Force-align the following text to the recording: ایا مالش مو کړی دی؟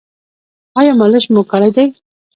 ایا 0.79 0.93
مالش 0.99 1.25
مو 1.33 1.41
کړی 1.51 1.69
دی؟ 1.75 1.87